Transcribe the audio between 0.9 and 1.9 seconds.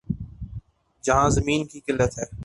جہاں زمین کی